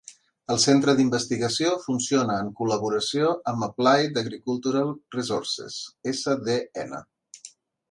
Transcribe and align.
El 0.53 0.59
centre 0.61 0.93
d'investigació 0.99 1.73
funciona 1.83 2.37
en 2.45 2.49
col·laboració 2.61 3.35
amb 3.53 3.67
Applied 3.69 4.19
Agricultural 4.23 4.91
Resources 5.19 5.79
SDN. 6.17 6.99